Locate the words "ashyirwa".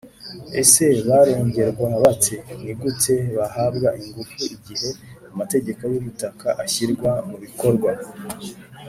6.63-7.11